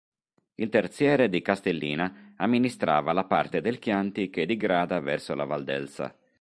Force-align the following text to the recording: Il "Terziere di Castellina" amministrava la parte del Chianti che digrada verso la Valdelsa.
Il 0.55 0.69
"Terziere 0.69 1.29
di 1.29 1.43
Castellina" 1.43 2.33
amministrava 2.37 3.13
la 3.13 3.25
parte 3.25 3.61
del 3.61 3.77
Chianti 3.77 4.31
che 4.31 4.47
digrada 4.47 4.99
verso 4.99 5.35
la 5.35 5.45
Valdelsa. 5.45 6.17